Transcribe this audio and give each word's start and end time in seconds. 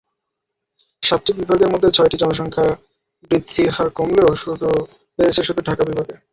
সাতটি 1.03 1.31
বিভাগের 1.39 1.71
মধ্যে 1.73 1.89
ছয়টিতে 1.91 2.21
জনসংখ্যা 2.23 2.65
বৃদ্ধির 3.31 3.69
হার 3.69 3.89
কমলেও 3.97 4.29
বেড়েছে 5.19 5.41
শুধু 5.47 5.61
ঢাকা 5.63 5.83
বিভাগে। 5.89 6.15